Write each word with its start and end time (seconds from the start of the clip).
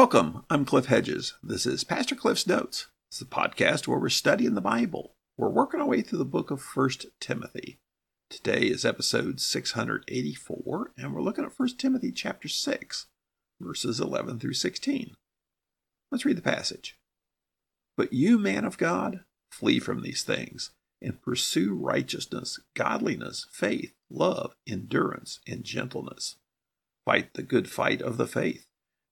Welcome. 0.00 0.44
I'm 0.48 0.64
Cliff 0.64 0.86
Hedges. 0.86 1.34
This 1.42 1.66
is 1.66 1.82
Pastor 1.82 2.14
Cliff's 2.14 2.46
Notes. 2.46 2.86
It's 3.10 3.18
the 3.18 3.24
podcast 3.24 3.88
where 3.88 3.98
we're 3.98 4.10
studying 4.10 4.54
the 4.54 4.60
Bible. 4.60 5.16
We're 5.36 5.48
working 5.48 5.80
our 5.80 5.88
way 5.88 6.02
through 6.02 6.20
the 6.20 6.24
book 6.24 6.52
of 6.52 6.62
1 6.62 6.90
Timothy. 7.18 7.80
Today 8.30 8.60
is 8.60 8.84
episode 8.84 9.40
684, 9.40 10.92
and 10.96 11.12
we're 11.12 11.20
looking 11.20 11.44
at 11.44 11.58
1 11.58 11.68
Timothy 11.78 12.12
chapter 12.12 12.46
6, 12.46 13.06
verses 13.60 13.98
11 13.98 14.38
through 14.38 14.52
16. 14.52 15.16
Let's 16.12 16.24
read 16.24 16.36
the 16.36 16.42
passage. 16.42 16.96
But 17.96 18.12
you, 18.12 18.38
man 18.38 18.64
of 18.64 18.78
God, 18.78 19.24
flee 19.50 19.80
from 19.80 20.02
these 20.02 20.22
things 20.22 20.70
and 21.02 21.20
pursue 21.20 21.74
righteousness, 21.74 22.60
godliness, 22.76 23.48
faith, 23.50 23.94
love, 24.08 24.54
endurance, 24.64 25.40
and 25.44 25.64
gentleness. 25.64 26.36
Fight 27.04 27.34
the 27.34 27.42
good 27.42 27.68
fight 27.68 28.00
of 28.00 28.16
the 28.16 28.28
faith 28.28 28.67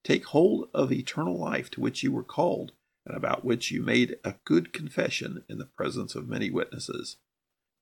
Take 0.07 0.27
hold 0.27 0.69
of 0.73 0.93
eternal 0.93 1.37
life 1.37 1.69
to 1.73 1.81
which 1.81 2.05
you 2.05 2.13
were 2.13 2.23
called, 2.23 2.71
and 3.05 3.17
about 3.17 3.45
which 3.45 3.73
you 3.73 3.83
made 3.83 4.21
a 4.23 4.37
good 4.45 4.73
confession 4.73 5.43
in 5.49 5.59
the 5.59 5.67
presence 5.67 6.15
of 6.15 6.29
many 6.29 6.49
witnesses. 6.49 7.17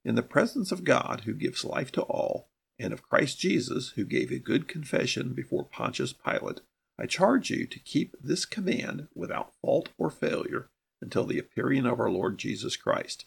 In 0.06 0.14
the 0.14 0.22
presence 0.22 0.72
of 0.72 0.84
God, 0.84 1.24
who 1.26 1.34
gives 1.34 1.66
life 1.66 1.92
to 1.92 2.00
all, 2.00 2.48
and 2.78 2.94
of 2.94 3.02
Christ 3.02 3.38
Jesus, 3.40 3.90
who 3.90 4.06
gave 4.06 4.30
a 4.30 4.38
good 4.38 4.68
confession 4.68 5.34
before 5.34 5.64
Pontius 5.64 6.14
Pilate, 6.14 6.62
I 6.98 7.04
charge 7.04 7.50
you 7.50 7.66
to 7.66 7.78
keep 7.78 8.16
this 8.18 8.46
command 8.46 9.08
without 9.14 9.52
fault 9.60 9.90
or 9.98 10.08
failure 10.08 10.70
until 11.02 11.26
the 11.26 11.38
appearing 11.38 11.84
of 11.84 12.00
our 12.00 12.10
Lord 12.10 12.38
Jesus 12.38 12.74
Christ. 12.74 13.26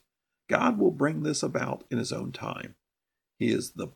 God 0.50 0.80
will 0.80 0.90
bring 0.90 1.22
this 1.22 1.44
about 1.44 1.84
in 1.92 2.00
his 2.00 2.12
own 2.12 2.32
time. 2.32 2.73
He 3.38 3.50
is 3.50 3.73
the 3.73 3.90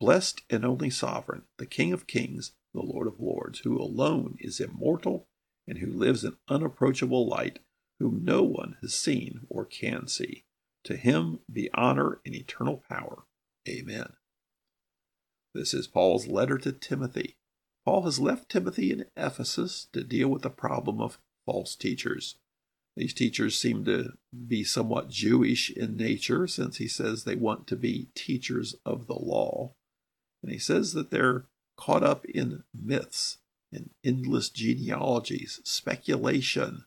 blessed 0.00 0.40
and 0.50 0.64
only 0.64 0.90
sovereign, 0.90 1.42
the 1.58 1.66
King 1.66 1.92
of 1.92 2.08
kings 2.08 2.54
the 2.74 2.82
Lord 2.82 3.06
of 3.06 3.20
Lords, 3.20 3.60
who 3.60 3.78
alone 3.78 4.36
is 4.38 4.60
immortal 4.60 5.28
and 5.66 5.78
who 5.78 5.92
lives 5.92 6.24
in 6.24 6.36
unapproachable 6.48 7.28
light, 7.28 7.58
whom 7.98 8.24
no 8.24 8.42
one 8.42 8.76
has 8.80 8.94
seen 8.94 9.40
or 9.48 9.64
can 9.64 10.06
see. 10.06 10.44
To 10.84 10.96
him 10.96 11.40
be 11.52 11.68
honor 11.74 12.20
and 12.24 12.34
eternal 12.34 12.82
power. 12.88 13.24
Amen. 13.68 14.14
This 15.54 15.74
is 15.74 15.86
Paul's 15.86 16.26
letter 16.26 16.56
to 16.58 16.72
Timothy. 16.72 17.36
Paul 17.84 18.04
has 18.04 18.20
left 18.20 18.48
Timothy 18.48 18.92
in 18.92 19.06
Ephesus 19.16 19.88
to 19.92 20.04
deal 20.04 20.28
with 20.28 20.42
the 20.42 20.50
problem 20.50 21.00
of 21.00 21.18
false 21.46 21.74
teachers. 21.74 22.36
These 22.96 23.14
teachers 23.14 23.58
seem 23.58 23.84
to 23.84 24.12
be 24.46 24.64
somewhat 24.64 25.08
Jewish 25.08 25.70
in 25.70 25.96
nature, 25.96 26.46
since 26.46 26.78
he 26.78 26.88
says 26.88 27.24
they 27.24 27.36
want 27.36 27.66
to 27.68 27.76
be 27.76 28.08
teachers 28.14 28.74
of 28.84 29.06
the 29.06 29.18
law. 29.18 29.74
And 30.42 30.52
he 30.52 30.58
says 30.58 30.92
that 30.94 31.10
they're 31.10 31.46
caught 31.78 32.02
up 32.02 32.26
in 32.26 32.64
myths 32.74 33.38
and 33.72 33.90
endless 34.04 34.50
genealogies, 34.50 35.60
speculation. 35.64 36.84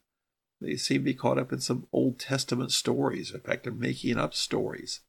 They 0.60 0.76
seem 0.76 1.00
to 1.02 1.06
be 1.06 1.14
caught 1.16 1.40
up 1.40 1.52
in 1.52 1.60
some 1.60 1.88
Old 1.92 2.20
Testament 2.20 2.72
stories. 2.72 3.32
In 3.32 3.42
fact, 3.42 3.64
they're 3.64 3.74
making 3.74 4.18
up 4.18 4.36
stories. 4.36 5.02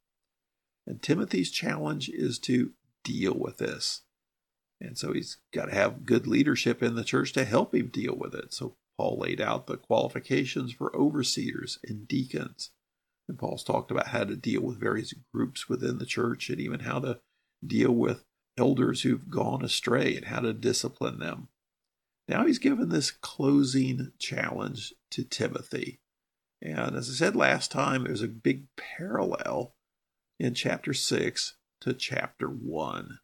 And 0.86 1.02
Timothy's 1.02 1.50
challenge 1.50 2.08
is 2.08 2.38
to 2.40 2.72
deal 3.04 3.34
with 3.34 3.58
this. 3.58 4.02
And 4.80 4.96
so 4.98 5.12
he's 5.12 5.38
got 5.52 5.66
to 5.66 5.74
have 5.74 6.06
good 6.06 6.26
leadership 6.26 6.82
in 6.82 6.94
the 6.94 7.04
church 7.04 7.32
to 7.34 7.44
help 7.44 7.74
him 7.74 7.88
deal 7.88 8.16
with 8.16 8.34
it. 8.34 8.52
So 8.52 8.76
Paul 8.96 9.18
laid 9.18 9.40
out 9.40 9.66
the 9.66 9.76
qualifications 9.76 10.72
for 10.72 10.94
overseers 10.96 11.78
and 11.84 12.08
deacons. 12.08 12.70
And 13.28 13.38
Paul's 13.38 13.62
talked 13.62 13.90
about 13.90 14.08
how 14.08 14.24
to 14.24 14.36
deal 14.36 14.62
with 14.62 14.80
various 14.80 15.14
groups 15.32 15.68
within 15.68 15.98
the 15.98 16.06
church 16.06 16.50
and 16.50 16.60
even 16.60 16.80
how 16.80 16.98
to 17.00 17.20
deal 17.64 17.92
with 17.92 18.24
elders 18.58 19.02
who've 19.02 19.30
gone 19.30 19.64
astray 19.64 20.16
and 20.16 20.26
how 20.26 20.40
to 20.40 20.52
discipline 20.52 21.18
them. 21.18 21.48
Now 22.28 22.46
he's 22.46 22.58
given 22.58 22.88
this 22.88 23.10
closing 23.10 24.12
challenge 24.18 24.94
to 25.10 25.24
Timothy. 25.24 26.00
And 26.60 26.94
as 26.94 27.10
I 27.10 27.14
said 27.14 27.34
last 27.34 27.72
time, 27.72 28.04
there's 28.04 28.22
a 28.22 28.28
big 28.28 28.66
parallel 28.76 29.74
in 30.38 30.54
chapter 30.54 30.94
6 30.94 31.56
to 31.80 31.92
chapter 31.92 32.46
1. 32.46 33.18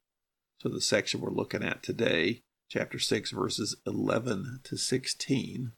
So 0.61 0.69
the 0.69 0.81
section 0.81 1.21
we're 1.21 1.31
looking 1.31 1.63
at 1.63 1.83
today, 1.83 2.43
chapter 2.69 2.99
6, 2.99 3.31
verses 3.31 3.77
11 3.87 4.61
to 4.65 4.77
16, 4.77 5.73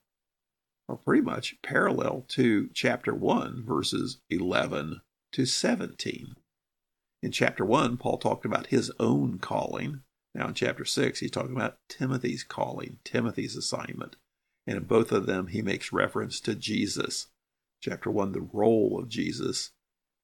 are 0.88 0.96
pretty 0.96 1.22
much 1.22 1.56
parallel 1.62 2.24
to 2.28 2.70
chapter 2.72 3.14
1, 3.14 3.64
verses 3.66 4.20
11 4.30 5.02
to 5.32 5.44
17. 5.44 6.34
In 7.22 7.32
chapter 7.32 7.64
1, 7.64 7.98
Paul 7.98 8.18
talked 8.18 8.44
about 8.44 8.68
his 8.68 8.90
own 8.98 9.38
calling. 9.38 10.02
Now, 10.34 10.48
in 10.48 10.54
chapter 10.54 10.84
6, 10.84 11.20
he's 11.20 11.30
talking 11.30 11.54
about 11.54 11.78
Timothy's 11.88 12.44
calling, 12.44 12.98
Timothy's 13.04 13.56
assignment. 13.56 14.16
And 14.66 14.76
in 14.76 14.84
both 14.84 15.12
of 15.12 15.26
them, 15.26 15.48
he 15.48 15.62
makes 15.62 15.92
reference 15.92 16.40
to 16.42 16.54
Jesus. 16.54 17.26
Chapter 17.82 18.10
1, 18.10 18.32
the 18.32 18.48
role 18.52 18.98
of 18.98 19.08
Jesus. 19.08 19.72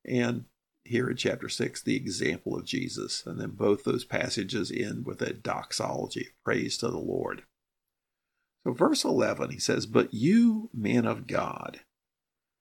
And 0.05 0.45
here 0.85 1.11
in 1.11 1.17
chapter 1.17 1.49
6, 1.49 1.83
the 1.83 1.97
example 1.97 2.57
of 2.57 2.65
Jesus. 2.65 3.25
And 3.27 3.41
then 3.41 3.51
both 3.51 3.85
those 3.85 4.05
passages 4.05 4.71
end 4.71 5.05
with 5.05 5.21
a 5.21 5.33
doxology, 5.33 6.29
praise 6.45 6.79
to 6.79 6.89
the 6.89 6.99
Lord. 6.99 7.43
So, 8.65 8.73
verse 8.73 9.05
11, 9.05 9.51
he 9.51 9.59
says, 9.59 9.87
But 9.87 10.15
you, 10.15 10.71
men 10.73 11.07
of 11.07 11.27
God. 11.27 11.81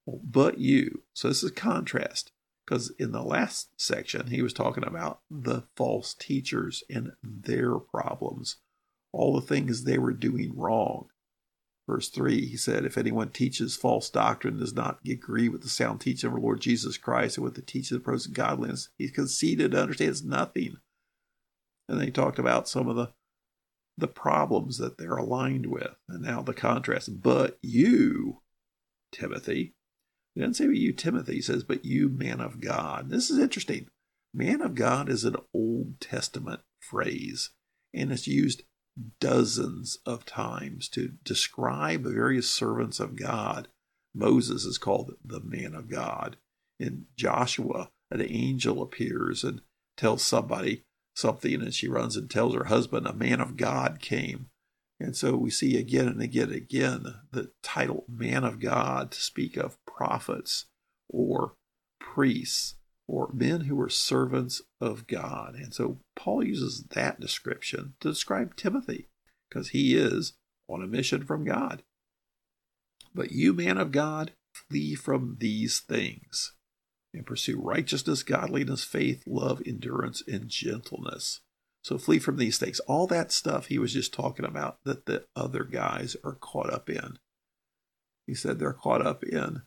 Well, 0.05 0.19
but 0.23 0.57
you. 0.57 1.03
So, 1.13 1.29
this 1.29 1.43
is 1.43 1.51
contrast. 1.51 2.31
Because 2.65 2.91
in 2.97 3.11
the 3.11 3.21
last 3.21 3.69
section, 3.79 4.27
he 4.27 4.41
was 4.41 4.53
talking 4.53 4.83
about 4.85 5.19
the 5.29 5.63
false 5.75 6.15
teachers 6.15 6.83
and 6.89 7.11
their 7.21 7.75
problems, 7.75 8.57
all 9.11 9.35
the 9.35 9.45
things 9.45 9.83
they 9.83 9.99
were 9.99 10.13
doing 10.13 10.53
wrong. 10.55 11.07
Verse 11.87 12.09
3, 12.09 12.47
he 12.47 12.57
said, 12.57 12.83
If 12.83 12.97
anyone 12.97 13.29
teaches 13.29 13.75
false 13.75 14.09
doctrine, 14.09 14.57
does 14.57 14.73
not 14.73 14.99
agree 15.07 15.47
with 15.47 15.61
the 15.61 15.69
sound 15.69 16.01
teaching 16.01 16.27
of 16.27 16.33
our 16.33 16.39
Lord 16.39 16.59
Jesus 16.59 16.97
Christ 16.97 17.37
and 17.37 17.43
with 17.43 17.53
the 17.53 17.61
teaching 17.61 17.95
of 17.95 18.01
the 18.01 18.05
pros 18.05 18.25
of 18.25 18.33
godliness, 18.33 18.89
he's 18.97 19.11
conceited, 19.11 19.75
understands 19.75 20.23
nothing. 20.23 20.77
And 21.87 21.99
then 21.99 22.07
he 22.07 22.11
talked 22.11 22.39
about 22.39 22.67
some 22.67 22.87
of 22.87 22.95
the 22.95 23.13
the 23.97 24.07
problems 24.07 24.77
that 24.77 24.97
they're 24.97 25.15
aligned 25.15 25.67
with, 25.67 25.95
and 26.09 26.21
now 26.21 26.41
the 26.41 26.53
contrast. 26.53 27.21
But 27.21 27.57
you, 27.61 28.41
Timothy, 29.11 29.73
he 30.35 30.41
doesn't 30.41 30.55
say, 30.55 30.67
but 30.67 30.75
you, 30.75 30.91
Timothy. 30.91 31.35
He 31.35 31.41
says, 31.41 31.63
but 31.63 31.85
you, 31.85 32.09
man 32.09 32.41
of 32.41 32.59
God. 32.59 33.09
This 33.09 33.29
is 33.29 33.39
interesting. 33.39 33.87
Man 34.33 34.61
of 34.61 34.75
God 34.75 35.09
is 35.09 35.23
an 35.23 35.37
Old 35.53 36.01
Testament 36.01 36.59
phrase, 36.81 37.51
and 37.93 38.11
it's 38.11 38.27
used 38.27 38.63
dozens 39.19 39.97
of 40.05 40.25
times 40.25 40.89
to 40.89 41.13
describe 41.23 42.03
the 42.03 42.11
various 42.11 42.49
servants 42.49 42.99
of 42.99 43.15
God. 43.15 43.69
Moses 44.13 44.65
is 44.65 44.77
called 44.77 45.15
the 45.23 45.41
man 45.41 45.73
of 45.73 45.89
God. 45.89 46.35
In 46.79 47.05
Joshua, 47.15 47.89
an 48.11 48.21
angel 48.21 48.81
appears 48.81 49.43
and 49.43 49.61
tells 49.95 50.21
somebody 50.21 50.83
something, 51.15 51.61
and 51.61 51.73
she 51.73 51.87
runs 51.87 52.17
and 52.17 52.29
tells 52.29 52.53
her 52.53 52.65
husband, 52.65 53.07
a 53.07 53.13
man 53.13 53.39
of 53.39 53.55
God 53.55 53.99
came. 54.01 54.47
And 54.99 55.15
so 55.15 55.35
we 55.35 55.49
see 55.49 55.77
again 55.77 56.07
and 56.07 56.21
again 56.21 56.49
and 56.49 56.55
again 56.55 57.15
the 57.31 57.51
title 57.61 58.05
man 58.07 58.43
of 58.43 58.59
God 58.59 59.11
to 59.11 59.21
speak 59.21 59.57
of 59.57 59.77
prophets 59.85 60.65
or 61.09 61.53
priests 61.99 62.75
or 63.07 63.29
men 63.33 63.61
who 63.61 63.75
were 63.75 63.89
servants 63.89 64.61
of 64.81 65.05
God. 65.05 65.55
And 65.55 65.73
so 65.73 65.99
Paul 66.15 66.43
uses 66.43 66.85
that 66.91 67.19
description 67.19 67.93
to 67.99 68.09
describe 68.09 68.55
Timothy 68.55 69.09
because 69.49 69.69
he 69.69 69.95
is 69.95 70.33
on 70.67 70.81
a 70.81 70.87
mission 70.87 71.25
from 71.25 71.43
God. 71.43 71.83
But 73.13 73.31
you, 73.31 73.53
man 73.53 73.77
of 73.77 73.91
God, 73.91 74.31
flee 74.53 74.95
from 74.95 75.37
these 75.39 75.79
things 75.79 76.53
and 77.13 77.25
pursue 77.25 77.59
righteousness, 77.61 78.23
godliness, 78.23 78.83
faith, 78.83 79.23
love, 79.25 79.61
endurance, 79.65 80.23
and 80.27 80.49
gentleness. 80.49 81.41
So 81.85 81.99
flee 81.99 82.17
from 82.17 82.37
these 82.37 82.57
things. 82.57 82.79
All 82.87 83.05
that 83.05 83.31
stuff 83.31 83.67
he 83.67 83.77
was 83.77 83.93
just 83.93 84.11
talking 84.11 84.43
about 84.43 84.79
that 84.85 85.05
the 85.05 85.25
other 85.35 85.63
guys 85.63 86.17
are 86.23 86.33
caught 86.33 86.73
up 86.73 86.89
in. 86.89 87.19
He 88.25 88.33
said 88.33 88.57
they're 88.57 88.73
caught 88.73 89.05
up 89.05 89.23
in 89.23 89.61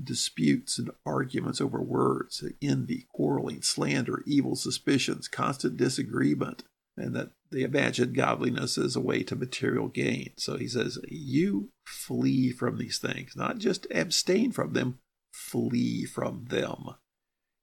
disputes 0.00 0.78
and 0.78 0.92
arguments 1.04 1.60
over 1.60 1.82
words, 1.82 2.44
envy, 2.62 3.08
quarreling, 3.12 3.62
slander, 3.62 4.22
evil 4.24 4.54
suspicions, 4.54 5.26
constant 5.26 5.76
disagreement, 5.76 6.62
and 6.96 7.12
that 7.16 7.30
they 7.50 7.62
imagine 7.62 8.12
godliness 8.12 8.78
as 8.78 8.94
a 8.94 9.00
way 9.00 9.24
to 9.24 9.34
material 9.34 9.88
gain. 9.88 10.30
So 10.36 10.56
he 10.56 10.68
says, 10.68 11.00
You 11.08 11.70
flee 11.84 12.52
from 12.52 12.78
these 12.78 13.00
things, 13.00 13.34
not 13.34 13.58
just 13.58 13.88
abstain 13.90 14.52
from 14.52 14.74
them, 14.74 15.00
flee 15.32 16.04
from 16.04 16.44
them. 16.50 16.90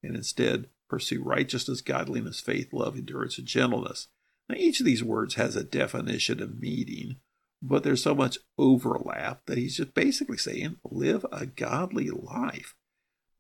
And 0.04 0.18
instead, 0.18 0.68
pursue 0.92 1.24
righteousness, 1.24 1.80
godliness, 1.80 2.42
faith, 2.42 2.74
love, 2.74 2.98
endurance, 2.98 3.38
and 3.38 3.48
gentleness. 3.48 4.10
Now, 4.50 4.56
each 4.58 4.82
of 4.82 4.86
these 4.86 5.04
words 5.04 5.36
has 5.36 5.56
a 5.56 5.64
definition 5.64 6.42
of 6.42 6.60
meaning, 6.60 7.16
but 7.62 7.84
there's 7.84 8.04
so 8.04 8.14
much 8.14 8.38
overlap 8.58 9.46
that 9.46 9.58
he's 9.58 9.78
just 9.78 9.94
basically 9.94 10.38
saying 10.38 10.76
live 10.84 11.26
a 11.32 11.46
godly 11.46 12.10
life. 12.10 12.76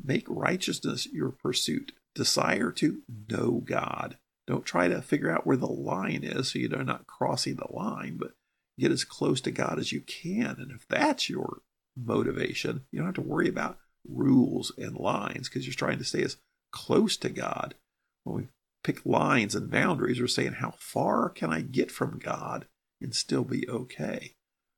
Make 0.01 0.25
righteousness 0.30 1.06
your 1.12 1.31
pursuit. 1.31 1.92
Desire 2.15 2.71
to 2.71 3.01
know 3.30 3.62
God. 3.65 4.18
Don't 4.48 4.65
try 4.65 4.88
to 4.88 5.01
figure 5.01 5.30
out 5.30 5.45
where 5.45 5.57
the 5.57 5.68
line 5.68 6.24
is 6.24 6.51
so 6.51 6.59
you're 6.59 6.83
not 6.83 7.06
crossing 7.06 7.57
the 7.57 7.68
line, 7.69 8.15
but 8.18 8.31
get 8.80 8.92
as 8.92 9.03
close 9.03 9.42
to 9.42 9.51
God 9.51 9.77
as 9.77 9.92
you 9.92 10.00
can. 10.00 10.56
And 10.57 10.71
if 10.71 10.88
that's 10.88 11.30
your 11.30 11.59
motivation, 11.98 12.86
you 12.92 13.00
don't 13.00 13.07
have 13.07 13.15
to 13.15 13.21
worry 13.21 13.50
about 13.50 13.77
rules 14.07 14.71
and 14.77 14.95
lines 14.95 15.50
because 15.50 15.68
you're 15.68 15.74
trying 15.74 15.98
to 15.98 16.06
stay 16.06 16.24
as 16.24 16.38
close 16.71 17.18
to 17.18 17.29
God. 17.29 17.75
When 18.23 18.35
we 18.35 18.47
pick 18.83 19.06
lines 19.06 19.56
and 19.56 19.69
boundaries, 19.69 20.19
we're 20.19 20.27
saying, 20.27 20.53
how 20.53 20.73
far 20.77 21.29
can 21.29 21.51
I 21.51 21.62
get 21.62 21.91
from 21.91 22.19
God 22.19 22.65
and 23.01 23.15
still 23.15 23.44
be 23.44 23.68
okay? 23.69 24.35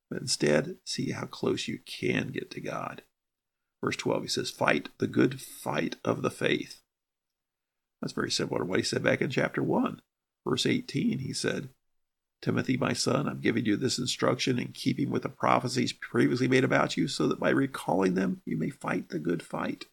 But 0.09 0.21
instead, 0.21 0.77
see 0.85 1.11
how 1.11 1.25
close 1.25 1.67
you 1.67 1.79
can 1.85 2.27
get 2.27 2.51
to 2.51 2.61
God. 2.61 3.03
Verse 3.83 3.95
12, 3.97 4.21
he 4.23 4.27
says, 4.29 4.49
Fight 4.49 4.89
the 4.99 5.07
good 5.07 5.41
fight 5.41 5.97
of 6.05 6.21
the 6.21 6.31
faith. 6.31 6.81
That's 8.01 8.13
very 8.13 8.31
similar 8.31 8.59
to 8.59 8.65
what 8.65 8.79
he 8.79 8.83
said 8.83 9.03
back 9.03 9.21
in 9.21 9.29
chapter 9.29 9.63
1. 9.63 10.01
Verse 10.47 10.65
18, 10.65 11.19
he 11.19 11.33
said, 11.33 11.69
Timothy, 12.41 12.75
my 12.75 12.93
son, 12.93 13.27
I'm 13.27 13.39
giving 13.39 13.65
you 13.65 13.77
this 13.77 13.97
instruction 13.97 14.59
in 14.59 14.73
keeping 14.73 15.09
with 15.09 15.23
the 15.23 15.29
prophecies 15.29 15.93
previously 15.93 16.47
made 16.49 16.65
about 16.65 16.97
you, 16.97 17.07
so 17.07 17.27
that 17.27 17.39
by 17.39 17.49
recalling 17.49 18.15
them, 18.15 18.41
you 18.45 18.57
may 18.57 18.69
fight 18.69 19.09
the 19.09 19.19
good 19.19 19.41
fight. 19.41 19.85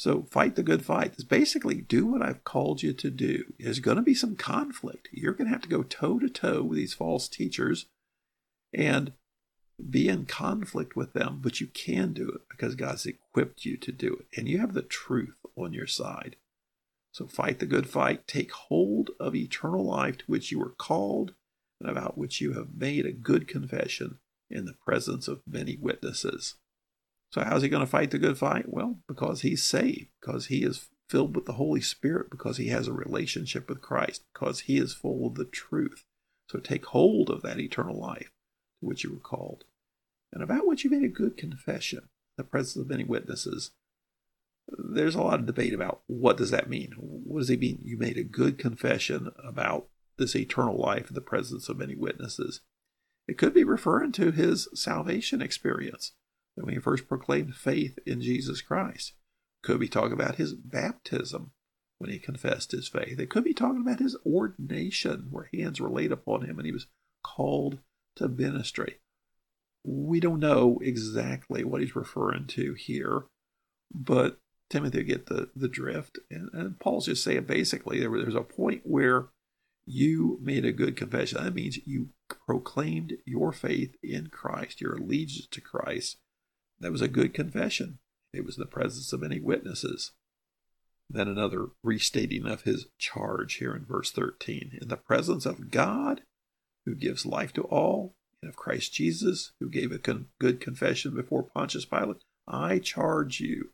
So, 0.00 0.22
fight 0.22 0.56
the 0.56 0.62
good 0.62 0.82
fight 0.82 1.16
is 1.18 1.24
basically 1.24 1.74
do 1.74 2.06
what 2.06 2.22
I've 2.22 2.42
called 2.42 2.82
you 2.82 2.94
to 2.94 3.10
do. 3.10 3.52
There's 3.58 3.80
going 3.80 3.98
to 3.98 4.02
be 4.02 4.14
some 4.14 4.34
conflict. 4.34 5.10
You're 5.12 5.34
going 5.34 5.48
to 5.48 5.52
have 5.52 5.60
to 5.60 5.68
go 5.68 5.82
toe 5.82 6.18
to 6.20 6.30
toe 6.30 6.62
with 6.62 6.78
these 6.78 6.94
false 6.94 7.28
teachers 7.28 7.84
and 8.72 9.12
be 9.90 10.08
in 10.08 10.24
conflict 10.24 10.96
with 10.96 11.12
them, 11.12 11.40
but 11.42 11.60
you 11.60 11.66
can 11.66 12.14
do 12.14 12.30
it 12.30 12.40
because 12.48 12.76
God's 12.76 13.04
equipped 13.04 13.66
you 13.66 13.76
to 13.76 13.92
do 13.92 14.14
it. 14.14 14.38
And 14.38 14.48
you 14.48 14.56
have 14.60 14.72
the 14.72 14.80
truth 14.80 15.36
on 15.54 15.74
your 15.74 15.86
side. 15.86 16.36
So, 17.12 17.26
fight 17.26 17.58
the 17.58 17.66
good 17.66 17.86
fight. 17.86 18.26
Take 18.26 18.52
hold 18.52 19.10
of 19.20 19.34
eternal 19.34 19.84
life 19.84 20.16
to 20.16 20.24
which 20.24 20.50
you 20.50 20.60
were 20.60 20.70
called 20.70 21.34
and 21.78 21.90
about 21.90 22.16
which 22.16 22.40
you 22.40 22.54
have 22.54 22.74
made 22.74 23.04
a 23.04 23.12
good 23.12 23.46
confession 23.46 24.16
in 24.48 24.64
the 24.64 24.78
presence 24.82 25.28
of 25.28 25.42
many 25.46 25.76
witnesses. 25.78 26.54
So, 27.32 27.42
how's 27.42 27.62
he 27.62 27.68
going 27.68 27.84
to 27.84 27.90
fight 27.90 28.10
the 28.10 28.18
good 28.18 28.38
fight? 28.38 28.68
Well, 28.68 28.98
because 29.06 29.42
he's 29.42 29.62
saved, 29.62 30.08
because 30.20 30.46
he 30.46 30.64
is 30.64 30.88
filled 31.08 31.36
with 31.36 31.46
the 31.46 31.54
Holy 31.54 31.80
Spirit, 31.80 32.28
because 32.28 32.56
he 32.56 32.68
has 32.68 32.88
a 32.88 32.92
relationship 32.92 33.68
with 33.68 33.80
Christ, 33.80 34.24
because 34.34 34.60
he 34.60 34.78
is 34.78 34.94
full 34.94 35.26
of 35.26 35.36
the 35.36 35.44
truth. 35.44 36.04
So, 36.48 36.58
take 36.58 36.86
hold 36.86 37.30
of 37.30 37.42
that 37.42 37.60
eternal 37.60 37.98
life 37.98 38.32
to 38.80 38.86
which 38.86 39.04
you 39.04 39.12
were 39.12 39.20
called, 39.20 39.64
and 40.32 40.42
about 40.42 40.66
which 40.66 40.82
you 40.82 40.90
made 40.90 41.04
a 41.04 41.08
good 41.08 41.36
confession 41.36 41.98
in 41.98 42.08
the 42.38 42.44
presence 42.44 42.82
of 42.82 42.90
many 42.90 43.04
witnesses. 43.04 43.70
There's 44.68 45.14
a 45.14 45.22
lot 45.22 45.40
of 45.40 45.46
debate 45.46 45.72
about 45.72 46.02
what 46.06 46.36
does 46.36 46.50
that 46.50 46.68
mean. 46.68 46.94
What 46.96 47.40
does 47.40 47.48
he 47.48 47.56
mean? 47.56 47.80
You 47.84 47.96
made 47.96 48.16
a 48.16 48.24
good 48.24 48.58
confession 48.58 49.30
about 49.42 49.86
this 50.16 50.36
eternal 50.36 50.76
life 50.76 51.08
in 51.08 51.14
the 51.14 51.20
presence 51.20 51.68
of 51.68 51.78
many 51.78 51.94
witnesses. 51.94 52.60
It 53.26 53.38
could 53.38 53.54
be 53.54 53.64
referring 53.64 54.12
to 54.12 54.32
his 54.32 54.68
salvation 54.74 55.40
experience 55.40 56.12
when 56.54 56.74
he 56.74 56.80
first 56.80 57.08
proclaimed 57.08 57.54
faith 57.54 57.98
in 58.06 58.20
Jesus 58.20 58.60
Christ. 58.60 59.14
Could 59.62 59.80
be 59.80 59.88
talking 59.88 60.12
about 60.12 60.36
his 60.36 60.54
baptism 60.54 61.52
when 61.98 62.10
he 62.10 62.18
confessed 62.18 62.72
his 62.72 62.88
faith. 62.88 63.18
It 63.18 63.28
could 63.28 63.44
be 63.44 63.52
talking 63.52 63.82
about 63.82 63.98
his 63.98 64.16
ordination, 64.24 65.28
where 65.30 65.50
hands 65.52 65.80
were 65.80 65.90
laid 65.90 66.12
upon 66.12 66.46
him 66.46 66.58
and 66.58 66.66
he 66.66 66.72
was 66.72 66.86
called 67.22 67.78
to 68.16 68.28
ministry. 68.28 69.00
We 69.84 70.20
don't 70.20 70.40
know 70.40 70.78
exactly 70.82 71.62
what 71.64 71.80
he's 71.80 71.96
referring 71.96 72.46
to 72.48 72.74
here, 72.74 73.24
but 73.94 74.38
Timothy 74.70 74.98
will 74.98 75.06
get 75.06 75.26
the, 75.26 75.50
the 75.54 75.68
drift. 75.68 76.18
And, 76.30 76.48
and 76.52 76.78
Paul's 76.78 77.06
just 77.06 77.24
saying 77.24 77.44
basically 77.44 78.00
there, 78.00 78.10
there's 78.10 78.34
a 78.34 78.42
point 78.42 78.82
where 78.84 79.28
you 79.84 80.38
made 80.42 80.64
a 80.64 80.72
good 80.72 80.96
confession. 80.96 81.42
That 81.42 81.54
means 81.54 81.78
you 81.86 82.10
proclaimed 82.46 83.14
your 83.26 83.52
faith 83.52 83.94
in 84.02 84.28
Christ, 84.28 84.80
your 84.80 84.94
allegiance 84.94 85.48
to 85.48 85.60
Christ. 85.60 86.18
That 86.80 86.92
was 86.92 87.02
a 87.02 87.08
good 87.08 87.34
confession. 87.34 87.98
It 88.32 88.44
was 88.44 88.56
in 88.56 88.62
the 88.62 88.66
presence 88.66 89.12
of 89.12 89.20
many 89.20 89.40
witnesses. 89.40 90.12
Then 91.08 91.28
another 91.28 91.68
restating 91.82 92.46
of 92.46 92.62
his 92.62 92.86
charge 92.98 93.54
here 93.54 93.74
in 93.74 93.84
verse 93.84 94.10
13. 94.12 94.78
In 94.80 94.88
the 94.88 94.96
presence 94.96 95.44
of 95.44 95.70
God, 95.70 96.22
who 96.86 96.94
gives 96.94 97.26
life 97.26 97.52
to 97.54 97.62
all, 97.62 98.14
and 98.42 98.48
of 98.48 98.56
Christ 98.56 98.94
Jesus, 98.94 99.52
who 99.60 99.68
gave 99.68 99.92
a 99.92 99.98
con- 99.98 100.28
good 100.38 100.60
confession 100.60 101.14
before 101.14 101.42
Pontius 101.42 101.84
Pilate, 101.84 102.22
I 102.46 102.78
charge 102.78 103.40
you 103.40 103.70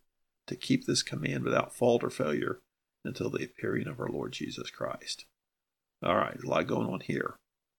to 0.47 0.56
keep 0.56 0.87
this 0.87 1.03
command 1.03 1.44
without 1.44 1.75
fault 1.75 2.03
or 2.03 2.11
failure 2.11 2.61
until 3.05 3.31
the 3.31 3.44
appearing 3.44 3.87
of 3.87 4.00
our 4.00 4.08
Lord 4.08 4.32
Jesus 4.32 4.70
Christ. 4.70 5.26
All 6.03 6.17
right, 6.17 6.38
a 6.43 6.49
lot 6.49 6.67
going 6.67 6.88
on 6.88 7.00
here. 7.00 7.37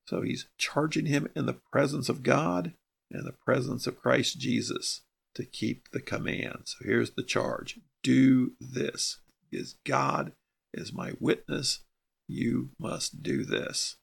So 0.08 0.22
he's 0.22 0.48
charging 0.58 1.08
him 1.08 1.28
in 1.36 1.46
the 1.46 1.60
presence 1.72 2.08
of 2.08 2.24
God 2.24 2.74
and 3.12 3.26
the 3.26 3.34
presence 3.34 3.88
of 3.88 4.02
Christ 4.02 4.40
Jesus 4.40 5.02
to 5.38 5.46
keep 5.46 5.90
the 5.92 6.02
command. 6.02 6.64
So 6.66 6.78
here's 6.82 7.12
the 7.12 7.24
charge 7.24 7.80
do 8.04 8.54
this. 8.60 9.20
Is 9.52 9.76
God 9.86 10.34
is 10.74 10.92
my 10.92 11.14
witness. 11.20 11.86
You 12.28 12.72
must 12.78 13.24
do 13.24 13.46
this. 13.46 13.96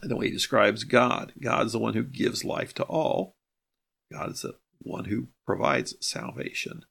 And 0.00 0.10
the 0.10 0.16
way 0.16 0.26
he 0.26 0.32
describes 0.32 0.84
God 0.84 1.32
God 1.42 1.66
is 1.66 1.72
the 1.72 1.78
one 1.78 1.94
who 1.94 2.04
gives 2.04 2.44
life 2.44 2.72
to 2.74 2.84
all, 2.84 3.34
God 4.12 4.30
is 4.30 4.42
the 4.42 4.54
one 4.78 5.06
who 5.06 5.28
provides 5.44 5.94
salvation. 6.00 6.84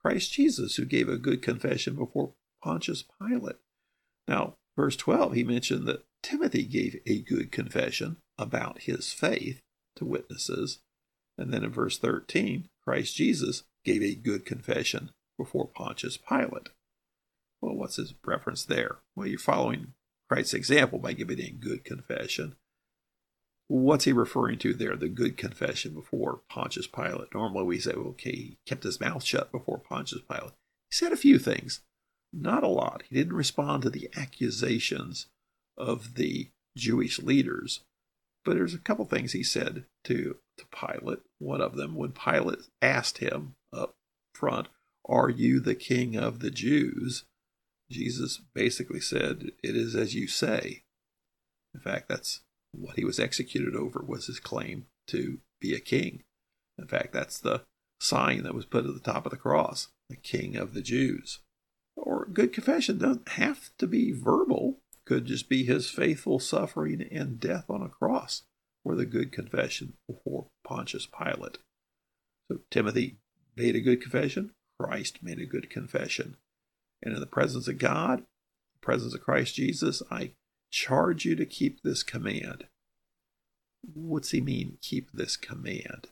Christ 0.00 0.32
Jesus, 0.32 0.76
who 0.76 0.84
gave 0.84 1.08
a 1.08 1.18
good 1.18 1.42
confession 1.42 1.96
before 1.96 2.34
Pontius 2.62 3.04
Pilate. 3.20 3.56
Now, 4.26 4.54
verse 4.76 4.96
12, 4.96 5.32
he 5.32 5.44
mentioned 5.44 5.86
that 5.86 6.04
Timothy 6.22 6.64
gave 6.64 7.00
a 7.06 7.20
good 7.20 7.50
confession 7.50 8.18
about 8.38 8.82
his 8.82 9.12
faith 9.12 9.60
to 9.96 10.04
witnesses. 10.04 10.80
And 11.36 11.52
then 11.52 11.64
in 11.64 11.70
verse 11.70 11.98
13, 11.98 12.68
Christ 12.88 13.16
Jesus 13.16 13.64
gave 13.84 14.02
a 14.02 14.14
good 14.14 14.46
confession 14.46 15.10
before 15.36 15.66
Pontius 15.66 16.16
Pilate. 16.16 16.70
Well, 17.60 17.74
what's 17.74 17.96
his 17.96 18.14
reference 18.24 18.64
there? 18.64 19.00
Well, 19.14 19.26
you're 19.26 19.38
following 19.38 19.92
Christ's 20.30 20.54
example 20.54 20.98
by 20.98 21.12
giving 21.12 21.38
a 21.38 21.50
good 21.50 21.84
confession. 21.84 22.56
What's 23.66 24.04
he 24.04 24.12
referring 24.14 24.58
to 24.60 24.72
there, 24.72 24.96
the 24.96 25.10
good 25.10 25.36
confession 25.36 25.92
before 25.92 26.40
Pontius 26.48 26.86
Pilate? 26.86 27.34
Normally 27.34 27.64
we 27.64 27.78
say, 27.78 27.90
okay, 27.90 28.30
he 28.30 28.58
kept 28.64 28.84
his 28.84 29.00
mouth 29.00 29.22
shut 29.22 29.52
before 29.52 29.76
Pontius 29.76 30.22
Pilate. 30.22 30.54
He 30.90 30.94
said 30.94 31.12
a 31.12 31.16
few 31.18 31.38
things. 31.38 31.82
Not 32.32 32.64
a 32.64 32.68
lot. 32.68 33.02
He 33.10 33.16
didn't 33.16 33.34
respond 33.34 33.82
to 33.82 33.90
the 33.90 34.08
accusations 34.16 35.26
of 35.76 36.14
the 36.14 36.48
Jewish 36.74 37.18
leaders. 37.18 37.80
But 38.48 38.56
there's 38.56 38.72
a 38.72 38.78
couple 38.78 39.04
things 39.04 39.32
he 39.32 39.42
said 39.42 39.84
to, 40.04 40.36
to 40.56 40.64
Pilate. 40.74 41.18
One 41.38 41.60
of 41.60 41.76
them, 41.76 41.94
when 41.94 42.12
Pilate 42.12 42.60
asked 42.80 43.18
him 43.18 43.56
up 43.74 43.96
front, 44.32 44.68
Are 45.06 45.28
you 45.28 45.60
the 45.60 45.74
king 45.74 46.16
of 46.16 46.40
the 46.40 46.50
Jews? 46.50 47.26
Jesus 47.90 48.40
basically 48.54 49.00
said, 49.00 49.50
It 49.62 49.76
is 49.76 49.94
as 49.94 50.14
you 50.14 50.28
say. 50.28 50.84
In 51.74 51.80
fact, 51.80 52.08
that's 52.08 52.40
what 52.72 52.96
he 52.96 53.04
was 53.04 53.20
executed 53.20 53.76
over 53.76 54.02
was 54.02 54.28
his 54.28 54.40
claim 54.40 54.86
to 55.08 55.40
be 55.60 55.74
a 55.74 55.78
king. 55.78 56.22
In 56.78 56.86
fact, 56.86 57.12
that's 57.12 57.38
the 57.38 57.64
sign 58.00 58.44
that 58.44 58.54
was 58.54 58.64
put 58.64 58.86
at 58.86 58.94
the 58.94 59.00
top 59.00 59.26
of 59.26 59.30
the 59.30 59.36
cross, 59.36 59.88
the 60.08 60.16
king 60.16 60.56
of 60.56 60.72
the 60.72 60.80
Jews 60.80 61.40
or 61.98 62.26
good 62.26 62.52
confession 62.52 62.98
doesn't 62.98 63.28
have 63.30 63.70
to 63.78 63.86
be 63.86 64.12
verbal, 64.12 64.80
could 65.08 65.24
just 65.24 65.48
be 65.48 65.64
his 65.64 65.88
faithful 65.88 66.38
suffering 66.38 67.00
and 67.10 67.40
death 67.40 67.70
on 67.70 67.80
a 67.80 67.88
cross 67.88 68.42
for 68.84 68.94
the 68.94 69.06
good 69.06 69.32
confession 69.32 69.94
before 70.06 70.48
Pontius 70.64 71.06
Pilate. 71.06 71.56
So 72.50 72.58
Timothy 72.70 73.16
made 73.56 73.74
a 73.74 73.80
good 73.80 74.02
confession, 74.02 74.50
Christ 74.78 75.20
made 75.22 75.38
a 75.38 75.46
good 75.46 75.70
confession. 75.70 76.36
And 77.02 77.14
in 77.14 77.20
the 77.20 77.26
presence 77.26 77.68
of 77.68 77.78
God, 77.78 78.20
the 78.20 78.82
presence 78.82 79.14
of 79.14 79.22
Christ 79.22 79.54
Jesus, 79.54 80.02
I 80.10 80.32
charge 80.70 81.24
you 81.24 81.34
to 81.36 81.46
keep 81.46 81.82
this 81.82 82.02
command. 82.02 82.66
What's 83.80 84.32
he 84.32 84.42
mean, 84.42 84.76
keep 84.82 85.10
this 85.12 85.38
command? 85.38 86.08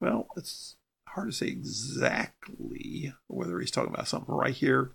Well, 0.00 0.28
it's 0.36 0.76
hard 1.08 1.30
to 1.30 1.36
say 1.36 1.48
exactly 1.48 3.12
whether 3.26 3.58
he's 3.58 3.72
talking 3.72 3.92
about 3.92 4.06
something 4.06 4.32
right 4.32 4.54
here 4.54 4.92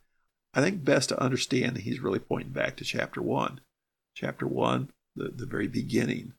I 0.58 0.62
think 0.62 0.84
best 0.84 1.10
to 1.10 1.22
understand 1.22 1.76
that 1.76 1.84
he's 1.84 2.00
really 2.00 2.18
pointing 2.18 2.52
back 2.52 2.78
to 2.78 2.84
chapter 2.84 3.22
1. 3.22 3.62
Chapter 4.16 4.48
1, 4.48 4.90
the, 5.16 5.30
the 5.30 5.46
very 5.46 5.68
beginning, 5.68 6.34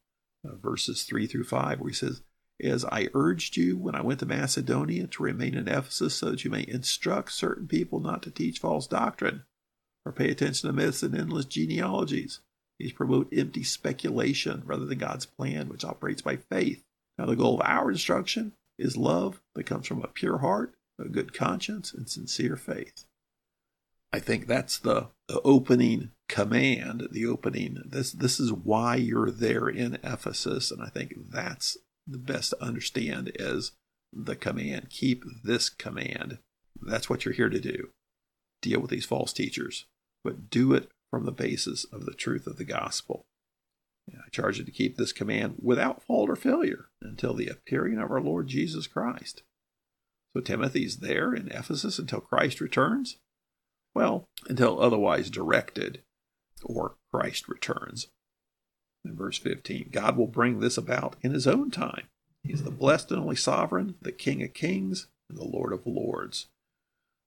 uh, 0.45 0.57
verses 0.57 1.05
3 1.05 1.29
through 1.29 1.45
5, 1.45 1.79
where 1.79 1.91
he 1.91 1.95
says, 1.95 2.23
As 2.61 2.85
I 2.87 3.11
urged 3.15 3.57
you 3.57 3.77
when 3.77 3.95
I 3.95 4.03
went 4.03 4.19
to 4.19 4.27
Macedonia 4.27 5.07
to 5.07 5.23
remain 5.23 5.55
in 5.55 5.69
Ephesus 5.69 6.17
so 6.17 6.33
that 6.33 6.45
you 6.45 6.51
may 6.51 6.65
instruct 6.67 7.31
certain 7.31 7.69
people 7.69 8.01
not 8.01 8.25
to 8.25 8.33
teach 8.33 8.59
false 8.59 8.89
doctrine 8.89 9.45
or 10.05 10.11
pay 10.11 10.33
attention 10.33 10.67
to 10.67 10.73
myths 10.73 11.05
and 11.05 11.15
endless 11.15 11.45
genealogies. 11.45 12.41
These 12.81 12.95
promote 12.95 13.29
empty 13.33 13.63
speculation 13.63 14.65
rather 14.67 14.87
than 14.87 14.99
God's 14.99 15.27
plan, 15.27 15.69
which 15.69 15.85
operates 15.85 16.23
by 16.23 16.39
faith. 16.39 16.83
Now, 17.19 17.27
the 17.27 17.37
goal 17.37 17.55
of 17.55 17.65
our 17.65 17.89
instruction 17.89 18.55
is 18.81 18.97
love 18.97 19.41
that 19.55 19.67
comes 19.67 19.87
from 19.87 20.03
a 20.03 20.09
pure 20.09 20.39
heart, 20.39 20.75
a 20.99 21.09
good 21.09 21.33
conscience, 21.33 21.95
and 21.95 22.11
sincere 22.11 22.57
faith. 22.57 23.05
I 24.13 24.21
think 24.21 24.47
that's 24.47 24.79
the, 24.79 25.09
the 25.29 25.41
opening 25.43 26.13
command, 26.29 27.09
the 27.11 27.27
opening. 27.27 27.83
This 27.85 28.13
this 28.13 28.41
is 28.41 28.53
why 28.53 28.97
you're 28.97 29.31
there 29.31 29.69
in 29.69 29.99
Ephesus, 30.03 30.71
and 30.71 30.83
I 30.83 30.89
think 30.89 31.15
that's 31.31 31.77
the 32.07 32.19
best 32.19 32.51
to 32.51 32.63
understand 32.63 33.37
as 33.39 33.73
the 34.13 34.37
command. 34.37 34.89
Keep 34.91 35.25
this 35.45 35.69
command. 35.69 36.39
That's 36.81 37.11
what 37.11 37.25
you're 37.25 37.35
here 37.35 37.51
to 37.51 37.61
do. 37.61 37.91
Deal 38.63 38.81
with 38.81 38.91
these 38.91 39.07
false 39.07 39.33
teachers, 39.33 39.87
but 40.25 40.49
do 40.49 40.73
it 40.73 40.89
from 41.11 41.25
the 41.25 41.33
basis 41.33 41.85
of 41.85 42.07
the 42.07 42.15
truth 42.15 42.47
of 42.47 42.57
the 42.57 42.65
gospel. 42.65 43.27
I 44.11 44.31
charge 44.31 44.59
you 44.59 44.65
to 44.65 44.71
keep 44.71 44.97
this 44.97 45.13
command 45.13 45.57
without 45.61 46.03
fault 46.03 46.31
or 46.31 46.37
failure 46.37 46.89
until 47.03 47.35
the 47.35 47.49
appearing 47.49 47.99
of 47.99 48.11
our 48.11 48.21
Lord 48.21 48.49
Jesus 48.49 48.87
Christ. 48.87 49.43
So 50.35 50.41
Timothy's 50.41 50.99
there 50.99 51.35
in 51.35 51.49
Ephesus 51.49 51.99
until 51.99 52.21
Christ 52.21 52.61
returns? 52.61 53.19
Well, 53.95 54.29
until 54.49 54.81
otherwise 54.81 55.31
directed 55.31 56.03
or 56.63 56.95
Christ 57.13 57.49
returns. 57.49 58.09
In 59.05 59.17
verse 59.17 59.39
15, 59.39 59.89
God 59.91 60.17
will 60.17 60.27
bring 60.27 60.61
this 60.61 60.77
about 60.77 61.17
in 61.23 61.33
his 61.33 61.47
own 61.47 61.71
time. 61.71 62.09
He's 62.43 62.63
the 62.63 62.71
blessed 62.71 63.11
and 63.11 63.21
only 63.21 63.37
sovereign, 63.37 63.95
the 64.01 64.13
King 64.13 64.43
of 64.43 64.55
kings, 64.55 65.07
and 65.29 65.39
the 65.39 65.45
Lord 65.45 65.73
of 65.73 65.87
lords. 65.87 66.47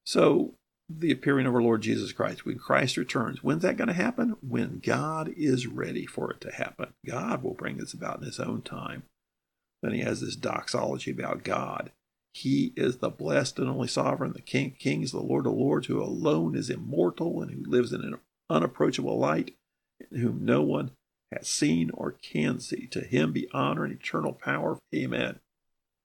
So, 0.06 0.56
the 0.89 1.12
appearing 1.12 1.46
of 1.46 1.56
our 1.56 1.62
Lord 1.62 1.82
Jesus 1.82 2.12
Christ, 2.12 2.46
when 2.46 2.58
Christ 2.58 2.98
returns, 2.98 3.44
when's 3.44 3.62
that 3.62 3.77
going 3.77 3.88
to 3.88 3.94
happen? 3.94 4.36
When 4.41 4.82
God 4.84 5.34
is 5.38 5.68
ready 5.68 6.06
for 6.06 6.32
it 6.32 6.41
to 6.41 6.51
happen. 6.51 6.94
God 7.06 7.44
will 7.44 7.53
bring 7.53 7.77
this 7.77 7.94
about 7.94 8.20
in 8.20 8.25
his 8.25 8.39
own 8.39 8.62
time. 8.62 9.03
Then 9.82 9.94
he 9.94 10.01
has 10.01 10.22
this 10.22 10.36
doxology 10.36 11.12
about 11.12 11.44
God. 11.44 11.91
He 12.33 12.73
is 12.77 12.97
the 12.97 13.09
blessed 13.09 13.59
and 13.59 13.69
only 13.69 13.88
sovereign, 13.88 14.33
the 14.33 14.41
King 14.41 14.71
of 14.71 14.79
kings, 14.79 15.11
the 15.11 15.19
Lord 15.19 15.45
of 15.45 15.53
lords, 15.53 15.88
who 15.88 16.01
alone 16.01 16.55
is 16.55 16.69
immortal 16.69 17.41
and 17.41 17.51
who 17.51 17.69
lives 17.69 17.91
in 17.91 18.01
an 18.01 18.17
unapproachable 18.50 19.19
light, 19.19 19.55
and 20.00 20.21
whom 20.21 20.45
no 20.45 20.61
one 20.61 20.91
has 21.31 21.47
seen 21.47 21.91
or 21.93 22.11
can 22.11 22.59
see. 22.59 22.88
To 22.88 23.01
him 23.01 23.33
be 23.33 23.50
honor 23.53 23.83
and 23.83 23.93
eternal 23.93 24.33
power. 24.33 24.79
Amen. 24.95 25.39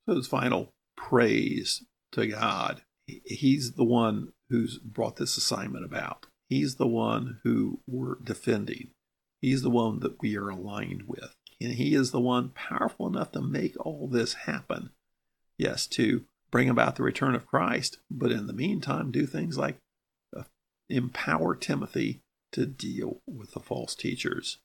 So 0.09 0.17
his 0.17 0.27
final 0.27 0.73
praise 0.97 1.85
to 2.13 2.27
God. 2.27 2.83
He's 3.07 3.73
the 3.73 3.85
one 3.85 4.33
who's 4.51 4.79
brought 4.79 5.17
this 5.17 5.37
assignment 5.37 5.85
about. 5.85 6.27
He's 6.49 6.77
the 6.77 6.87
one 6.87 7.41
who 7.45 7.81
we're 7.87 8.17
defending. 8.17 8.91
He's 9.41 9.63
the 9.63 9.71
one 9.71 10.01
that 10.01 10.21
we 10.21 10.37
are 10.37 10.49
aligned 10.49 11.05
with. 11.07 11.35
And 11.61 11.73
he 11.73 11.95
is 11.95 12.11
the 12.11 12.21
one 12.21 12.51
powerful 12.51 13.07
enough 13.07 13.33
to 13.33 13.41
make 13.41 13.75
all 13.79 14.09
this 14.09 14.35
happen. 14.35 14.91
Yes, 15.59 15.87
to 15.89 16.25
bring 16.51 16.69
about 16.69 16.97
the 16.97 17.03
return 17.03 17.35
of 17.35 17.47
Christ, 17.47 17.99
but 18.11 18.31
in 18.31 18.47
the 18.47 18.53
meantime, 18.53 19.11
do 19.11 19.27
things 19.27 19.59
like 19.59 19.79
uh, 20.37 20.45
empower 20.89 21.55
Timothy 21.55 22.21
to 22.53 22.67
deal 22.67 23.21
with 23.27 23.53
the 23.53 23.61
false 23.61 23.95
teachers. 23.95 24.59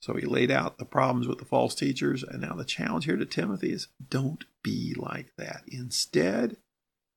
So 0.00 0.14
he 0.14 0.24
laid 0.24 0.50
out 0.50 0.78
the 0.78 0.86
problems 0.86 1.28
with 1.28 1.38
the 1.38 1.44
false 1.44 1.74
teachers, 1.74 2.22
and 2.22 2.40
now 2.40 2.54
the 2.54 2.64
challenge 2.64 3.04
here 3.04 3.16
to 3.16 3.26
Timothy 3.26 3.72
is 3.72 3.88
don't 4.08 4.44
be 4.62 4.94
like 4.96 5.32
that. 5.36 5.62
Instead, 5.68 6.56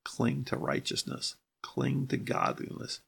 cling 0.03 0.43
to 0.45 0.57
righteousness, 0.57 1.35
cling 1.61 2.07
to 2.07 2.17
godliness, 2.17 2.99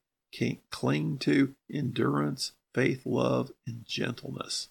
cling 0.71 1.17
to 1.19 1.55
endurance, 1.71 2.53
faith, 2.73 3.05
love, 3.05 3.51
and 3.67 3.85
gentleness. 3.85 4.69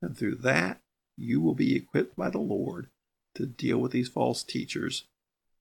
And 0.00 0.16
through 0.16 0.36
that, 0.36 0.80
you 1.16 1.40
will 1.40 1.54
be 1.54 1.76
equipped 1.76 2.16
by 2.16 2.30
the 2.30 2.38
Lord 2.38 2.88
to 3.34 3.46
deal 3.46 3.78
with 3.78 3.92
these 3.92 4.08
false 4.08 4.42
teachers 4.42 5.04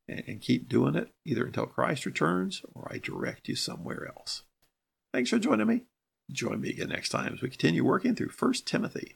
and 0.08 0.42
keep 0.42 0.68
doing 0.68 0.96
it 0.96 1.10
either 1.26 1.46
until 1.46 1.66
Christ 1.66 2.06
returns 2.06 2.64
or 2.74 2.90
I 2.92 2.98
direct 2.98 3.48
you 3.48 3.56
somewhere 3.56 4.12
else. 4.16 4.44
Thanks 5.14 5.30
for 5.30 5.40
joining 5.40 5.68
me. 5.68 5.82
Join 6.32 6.62
me 6.62 6.70
again 6.70 6.90
next 6.90 7.10
time 7.10 7.34
as 7.34 7.42
we 7.42 7.50
continue 7.50 7.84
working 7.84 8.16
through 8.16 8.32
1 8.38 8.54
Timothy. 8.66 9.16